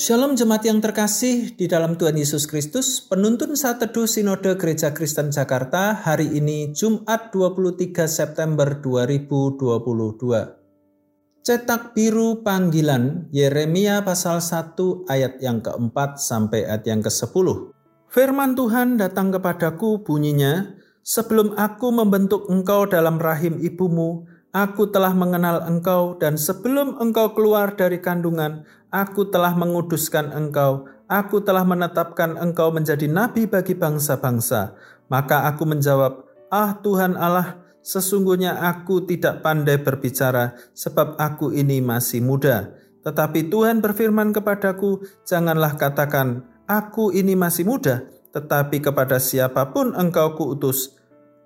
Shalom 0.00 0.32
jemaat 0.32 0.64
yang 0.64 0.80
terkasih 0.80 1.52
di 1.60 1.68
dalam 1.68 1.92
Tuhan 1.92 2.16
Yesus 2.16 2.48
Kristus, 2.48 3.04
penuntun 3.04 3.52
saat 3.52 3.84
teduh 3.84 4.08
Sinode 4.08 4.56
Gereja 4.56 4.96
Kristen 4.96 5.28
Jakarta 5.28 5.92
hari 5.92 6.40
ini 6.40 6.72
Jumat 6.72 7.28
23 7.28 8.08
September 8.08 8.80
2022. 8.80 11.44
Cetak 11.44 11.92
biru 11.92 12.40
panggilan 12.40 13.28
Yeremia 13.28 14.00
pasal 14.00 14.40
1 14.40 14.72
ayat 15.04 15.36
yang 15.44 15.60
keempat 15.60 16.16
sampai 16.16 16.64
ayat 16.64 16.88
yang 16.88 17.04
ke-10. 17.04 17.76
Firman 18.08 18.56
Tuhan 18.56 18.96
datang 18.96 19.28
kepadaku 19.36 20.00
bunyinya, 20.00 20.80
Sebelum 21.00 21.56
aku 21.56 21.88
membentuk 21.96 22.44
engkau 22.52 22.84
dalam 22.84 23.16
rahim 23.16 23.56
ibumu, 23.56 24.28
Aku 24.50 24.90
telah 24.90 25.14
mengenal 25.14 25.62
engkau, 25.62 26.18
dan 26.18 26.34
sebelum 26.34 26.98
engkau 26.98 27.38
keluar 27.38 27.78
dari 27.78 28.02
kandungan, 28.02 28.66
aku 28.90 29.30
telah 29.30 29.54
menguduskan 29.54 30.34
engkau. 30.34 30.90
Aku 31.06 31.38
telah 31.38 31.62
menetapkan 31.62 32.34
engkau 32.34 32.74
menjadi 32.74 33.06
nabi 33.06 33.46
bagi 33.46 33.78
bangsa-bangsa. 33.78 34.74
Maka 35.06 35.46
aku 35.46 35.70
menjawab, 35.70 36.26
"Ah 36.50 36.74
Tuhan 36.82 37.14
Allah, 37.14 37.62
sesungguhnya 37.78 38.58
aku 38.58 39.06
tidak 39.06 39.38
pandai 39.46 39.78
berbicara, 39.78 40.58
sebab 40.74 41.14
aku 41.14 41.54
ini 41.54 41.78
masih 41.78 42.18
muda." 42.18 42.74
Tetapi 43.06 43.54
Tuhan 43.54 43.78
berfirman 43.78 44.34
kepadaku, 44.34 45.06
"Janganlah 45.30 45.78
katakan, 45.78 46.42
'Aku 46.66 47.14
ini 47.14 47.38
masih 47.38 47.70
muda,' 47.70 48.02
tetapi 48.34 48.82
kepada 48.82 49.22
siapa 49.22 49.70
pun 49.70 49.94
engkau 49.94 50.34
kuutus." 50.34 50.99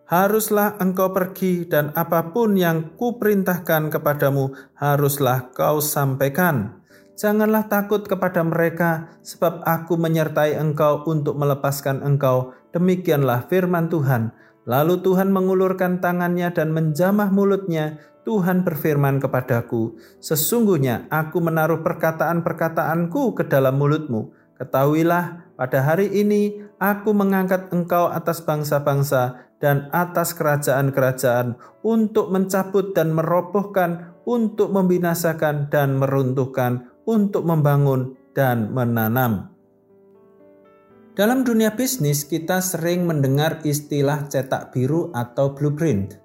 Haruslah 0.05 0.77
engkau 0.81 1.13
pergi 1.13 1.65
dan 1.65 1.93
apa 1.97 2.33
pun 2.33 2.57
yang 2.57 2.97
kuperintahkan 2.97 3.89
kepadamu 3.89 4.53
haruslah 4.77 5.53
kau 5.57 5.81
sampaikan. 5.81 6.85
Janganlah 7.15 7.71
takut 7.71 8.03
kepada 8.03 8.43
mereka, 8.43 9.15
sebab 9.23 9.63
aku 9.63 9.95
menyertai 9.95 10.59
engkau 10.59 11.07
untuk 11.07 11.39
melepaskan 11.39 12.03
engkau. 12.03 12.59
Demikianlah 12.75 13.47
firman 13.47 13.87
Tuhan. 13.87 14.35
Lalu 14.67 14.99
Tuhan 14.99 15.31
mengulurkan 15.31 16.03
tangannya 16.03 16.51
dan 16.51 16.75
menjamah 16.75 17.31
mulutnya. 17.31 18.03
Tuhan 18.27 18.65
berfirman 18.67 19.21
kepadaku, 19.21 19.95
Sesungguhnya 20.19 21.07
aku 21.13 21.39
menaruh 21.39 21.87
perkataan-perkataanku 21.87 23.37
ke 23.37 23.47
dalam 23.47 23.79
mulutmu. 23.79 24.35
Ketahuilah, 24.59 25.44
pada 25.55 25.87
hari 25.87 26.11
ini 26.11 26.67
aku 26.83 27.15
mengangkat 27.15 27.71
engkau 27.71 28.11
atas 28.11 28.43
bangsa-bangsa 28.43 29.55
dan 29.63 29.89
atas 29.95 30.35
kerajaan-kerajaan 30.35 31.57
untuk 31.87 32.29
mencabut 32.35 32.93
dan 32.93 33.15
merobohkan, 33.15 34.19
untuk 34.27 34.75
membinasakan 34.75 35.71
dan 35.71 35.97
meruntuhkan, 35.97 36.91
untuk 37.07 37.47
membangun 37.47 38.19
dan 38.35 38.75
menanam. 38.75 39.55
Dalam 41.15 41.47
dunia 41.47 41.71
bisnis, 41.79 42.27
kita 42.27 42.59
sering 42.59 43.07
mendengar 43.07 43.63
istilah 43.63 44.27
cetak 44.27 44.75
biru 44.75 45.15
atau 45.15 45.55
blueprint. 45.55 46.19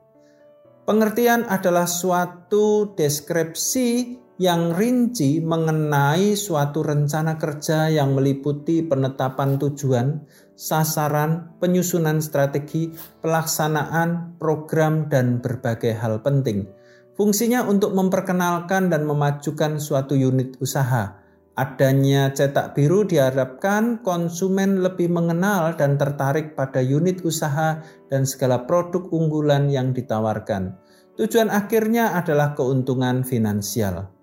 Pengertian 0.89 1.45
adalah 1.45 1.85
suatu 1.85 2.97
deskripsi 2.97 4.17
yang 4.39 4.71
rinci 4.71 5.43
mengenai 5.43 6.31
suatu 6.39 6.79
rencana 6.79 7.35
kerja 7.35 7.91
yang 7.91 8.15
meliputi 8.15 8.79
penetapan 8.79 9.59
tujuan, 9.59 10.23
sasaran, 10.55 11.59
penyusunan 11.59 12.23
strategi, 12.23 12.88
pelaksanaan 13.19 14.39
program, 14.39 15.11
dan 15.11 15.44
berbagai 15.44 15.91
hal 15.91 16.23
penting. 16.23 16.72
Fungsinya 17.19 17.67
untuk 17.67 17.91
memperkenalkan 17.91 18.88
dan 18.88 19.03
memajukan 19.03 19.75
suatu 19.75 20.16
unit 20.16 20.55
usaha. 20.63 21.19
Adanya 21.59 22.31
cetak 22.31 22.72
biru 22.72 23.03
diharapkan 23.03 23.99
konsumen 23.99 24.79
lebih 24.79 25.11
mengenal 25.11 25.75
dan 25.75 25.99
tertarik 25.99 26.55
pada 26.55 26.79
unit 26.79 27.19
usaha 27.28 27.83
dan 28.07 28.23
segala 28.23 28.63
produk 28.63 29.03
unggulan 29.11 29.67
yang 29.67 29.91
ditawarkan. 29.91 30.79
Tujuan 31.19 31.51
akhirnya 31.51 32.16
adalah 32.16 32.55
keuntungan 32.55 33.28
finansial. 33.28 34.19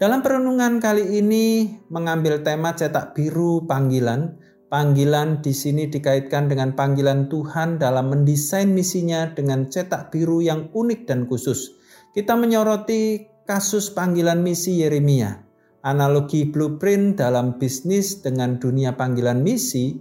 Dalam 0.00 0.24
perenungan 0.24 0.80
kali 0.80 1.20
ini 1.20 1.76
mengambil 1.92 2.40
tema 2.40 2.72
cetak 2.72 3.12
biru 3.12 3.68
panggilan, 3.68 4.40
Panggilan 4.70 5.42
di 5.42 5.50
sini 5.50 5.90
dikaitkan 5.90 6.46
dengan 6.46 6.78
panggilan 6.78 7.26
Tuhan 7.26 7.82
dalam 7.82 8.06
mendesain 8.06 8.70
misinya 8.70 9.26
dengan 9.34 9.66
cetak 9.66 10.14
biru 10.14 10.38
yang 10.38 10.70
unik 10.70 11.10
dan 11.10 11.26
khusus. 11.26 11.74
Kita 12.14 12.38
menyoroti 12.38 13.26
kasus 13.50 13.90
panggilan 13.90 14.38
misi 14.46 14.78
Yeremia. 14.78 15.42
Analogi 15.82 16.46
blueprint 16.46 17.18
dalam 17.18 17.58
bisnis 17.58 18.22
dengan 18.22 18.62
dunia 18.62 18.94
panggilan 18.94 19.42
misi. 19.42 19.98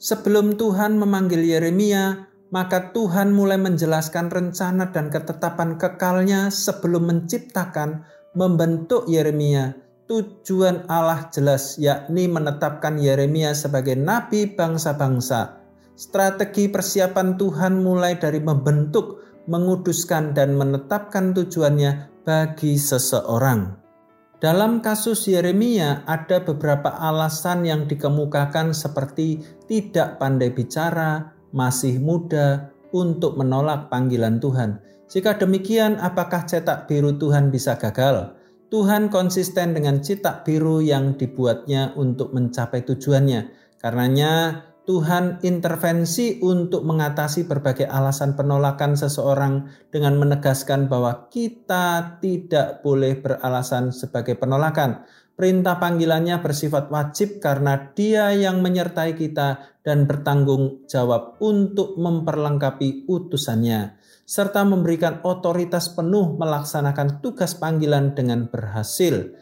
Sebelum 0.00 0.56
Tuhan 0.56 0.96
memanggil 0.96 1.44
Yeremia, 1.44 2.32
maka 2.48 2.96
Tuhan 2.96 3.36
mulai 3.36 3.60
menjelaskan 3.60 4.32
rencana 4.32 4.88
dan 4.88 5.12
ketetapan 5.12 5.76
kekalnya 5.76 6.48
sebelum 6.48 7.12
menciptakan, 7.12 8.08
membentuk 8.38 9.10
Yeremia 9.10 9.74
tujuan 10.06 10.86
Allah 10.86 11.26
jelas 11.34 11.74
yakni 11.76 12.30
menetapkan 12.30 12.96
Yeremia 12.96 13.52
sebagai 13.52 13.98
nabi 13.98 14.46
bangsa-bangsa. 14.46 15.58
Strategi 15.98 16.70
persiapan 16.70 17.34
Tuhan 17.34 17.82
mulai 17.82 18.14
dari 18.14 18.38
membentuk, 18.38 19.26
menguduskan 19.50 20.38
dan 20.38 20.54
menetapkan 20.54 21.34
tujuannya 21.34 22.22
bagi 22.22 22.78
seseorang. 22.78 23.74
Dalam 24.38 24.78
kasus 24.78 25.26
Yeremia 25.26 26.06
ada 26.06 26.38
beberapa 26.38 26.94
alasan 26.94 27.66
yang 27.66 27.90
dikemukakan 27.90 28.70
seperti 28.70 29.42
tidak 29.66 30.22
pandai 30.22 30.54
bicara, 30.54 31.34
masih 31.50 31.98
muda, 31.98 32.70
untuk 32.94 33.34
menolak 33.34 33.90
panggilan 33.90 34.38
Tuhan. 34.38 34.80
Jika 35.08 35.40
demikian, 35.40 35.96
apakah 35.96 36.44
cetak 36.44 36.84
biru 36.84 37.16
Tuhan 37.16 37.48
bisa 37.48 37.80
gagal? 37.80 38.36
Tuhan 38.68 39.08
konsisten 39.08 39.72
dengan 39.72 40.04
cetak 40.04 40.44
biru 40.44 40.84
yang 40.84 41.16
dibuatnya 41.16 41.96
untuk 41.96 42.36
mencapai 42.36 42.84
tujuannya. 42.84 43.48
Karenanya 43.80 44.60
Tuhan 44.84 45.40
intervensi 45.40 46.44
untuk 46.44 46.84
mengatasi 46.84 47.48
berbagai 47.48 47.88
alasan 47.88 48.36
penolakan 48.36 49.00
seseorang 49.00 49.72
dengan 49.88 50.20
menegaskan 50.20 50.92
bahwa 50.92 51.32
kita 51.32 52.20
tidak 52.20 52.84
boleh 52.84 53.16
beralasan 53.16 53.96
sebagai 53.96 54.36
penolakan. 54.36 55.08
Perintah 55.32 55.80
panggilannya 55.80 56.36
bersifat 56.44 56.92
wajib 56.92 57.40
karena 57.40 57.96
Dia 57.96 58.36
yang 58.36 58.60
menyertai 58.60 59.16
kita 59.16 59.80
dan 59.80 60.04
bertanggung 60.04 60.84
jawab 60.84 61.40
untuk 61.40 61.96
memperlengkapi 61.96 63.08
utusannya 63.08 63.97
serta 64.28 64.60
memberikan 64.60 65.24
otoritas 65.24 65.88
penuh 65.88 66.36
melaksanakan 66.36 67.24
tugas 67.24 67.56
panggilan 67.56 68.12
dengan 68.12 68.44
berhasil. 68.44 69.32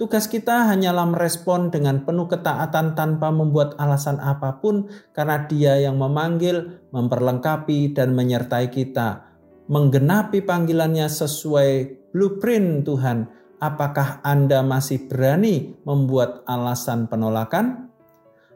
Tugas 0.00 0.26
kita 0.32 0.72
hanyalah 0.72 1.04
merespon 1.06 1.68
dengan 1.68 2.08
penuh 2.08 2.24
ketaatan 2.24 2.96
tanpa 2.96 3.28
membuat 3.28 3.76
alasan 3.76 4.16
apa 4.16 4.58
pun 4.64 4.88
karena 5.12 5.44
dia 5.44 5.76
yang 5.76 6.00
memanggil, 6.00 6.82
memperlengkapi, 6.90 7.92
dan 7.92 8.16
menyertai 8.16 8.72
kita. 8.72 9.28
Menggenapi 9.68 10.40
panggilannya 10.40 11.06
sesuai 11.06 11.70
blueprint 12.16 12.88
Tuhan. 12.88 13.28
Apakah 13.60 14.24
Anda 14.26 14.64
masih 14.64 15.06
berani 15.06 15.78
membuat 15.86 16.42
alasan 16.48 17.06
penolakan? 17.06 17.92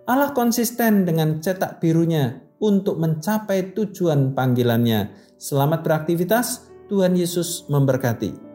Allah 0.09 0.33
konsisten 0.33 1.07
dengan 1.07 1.39
cetak 1.39 1.79
birunya 1.79 2.48
untuk 2.59 2.99
mencapai 2.99 3.75
tujuan 3.75 4.35
panggilannya. 4.35 5.15
Selamat 5.39 5.87
beraktivitas, 5.87 6.71
Tuhan 6.91 7.15
Yesus 7.15 7.67
memberkati. 7.71 8.48